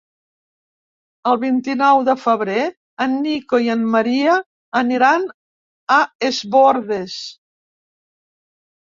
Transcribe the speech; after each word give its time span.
El 1.31 1.35
vint-i-nou 1.41 1.99
de 2.07 2.15
febrer 2.21 2.63
en 3.05 3.13
Nico 3.25 3.59
i 3.65 3.69
en 3.73 3.83
Maria 3.97 4.37
aniran 4.81 5.27
a 5.97 5.99
Es 6.31 6.41
Bòrdes. 6.57 7.19